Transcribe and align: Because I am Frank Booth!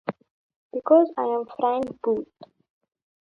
Because 0.73 1.11
I 1.15 1.25
am 1.25 1.45
Frank 1.45 2.01
Booth! 2.01 2.27